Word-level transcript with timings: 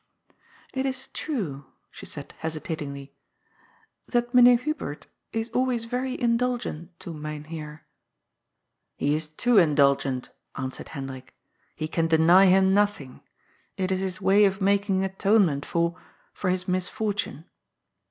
"It 0.73 0.87
is 0.87 1.09
true," 1.09 1.65
she 1.91 2.07
said 2.07 2.33
hesitatingly," 2.39 3.13
that 4.09 4.33
Meneer 4.33 4.57
Hubert 4.59 5.05
is 5.31 5.51
always 5.51 5.85
very 5.85 6.19
indulgent 6.19 6.89
360 6.99 7.05
GOD'S 7.05 7.05
FOOL. 7.05 7.13
to 7.13 7.21
Myn 7.21 7.43
Heer.'^ 7.43 7.75
^ 7.77 7.81
He 8.95 9.15
is 9.15 9.27
too 9.27 9.59
indulgent," 9.59 10.31
answered 10.55 10.87
Hendrik. 10.89 11.35
He 11.75 11.87
can 11.87 12.07
deny 12.07 12.47
him 12.47 12.73
nothing. 12.73 13.21
It 13.77 13.91
is 13.91 13.99
his 13.99 14.19
way 14.19 14.45
of 14.45 14.59
making 14.59 15.03
atone 15.03 15.45
ment 15.45 15.67
for— 15.67 15.95
for 16.33 16.49
his 16.49 16.67
misfortune." 16.67 17.45